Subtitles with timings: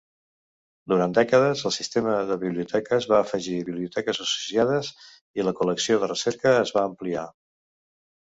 [0.91, 4.91] Durant dècades, el sistema de biblioteques va afegir biblioteques associades
[5.41, 7.27] i la col·lecció de recerca es va ampliar.